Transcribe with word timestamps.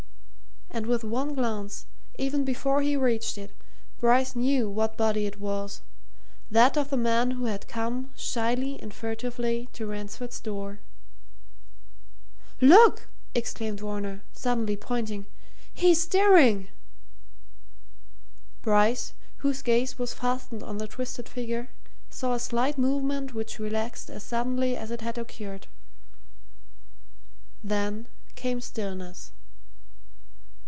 And 0.73 0.85
with 0.85 1.03
one 1.03 1.33
glance, 1.35 1.85
even 2.17 2.45
before 2.45 2.81
he 2.81 2.95
reached 2.95 3.37
it, 3.37 3.51
Bryce 3.99 4.37
knew 4.37 4.69
what 4.69 4.95
body 4.95 5.25
it 5.25 5.37
was 5.37 5.81
that 6.49 6.77
of 6.77 6.89
the 6.89 6.95
man 6.97 7.31
who 7.31 7.43
had 7.43 7.67
come, 7.67 8.09
shyly 8.15 8.81
and 8.81 8.93
furtively, 8.93 9.67
to 9.73 9.85
Ransford's 9.85 10.39
door. 10.39 10.79
"Look!" 12.61 13.09
exclaimed 13.35 13.81
Varner, 13.81 14.23
suddenly 14.31 14.77
pointing. 14.77 15.25
"He's 15.73 16.01
stirring!" 16.01 16.69
Bryce, 18.61 19.11
whose 19.39 19.61
gaze 19.61 19.99
was 19.99 20.13
fastened 20.13 20.63
on 20.63 20.77
the 20.77 20.87
twisted 20.87 21.27
figure, 21.27 21.69
saw 22.09 22.33
a 22.33 22.39
slight 22.39 22.77
movement 22.77 23.33
which 23.33 23.59
relaxed 23.59 24.09
as 24.09 24.23
suddenly 24.23 24.77
as 24.77 24.89
it 24.89 25.01
had 25.01 25.17
occurred. 25.17 25.67
Then 27.61 28.07
came 28.35 28.61
stillness. 28.61 29.33